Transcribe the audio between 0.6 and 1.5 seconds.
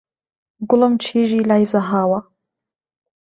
گوڵم کیژی